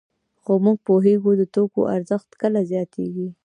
خو 0.41 0.53
موږ 0.63 0.77
پوهېږو 0.87 1.31
د 1.37 1.43
توکو 1.53 1.81
ارزښت 1.95 2.29
کله 2.41 2.59
زیاتېږي 2.71 3.27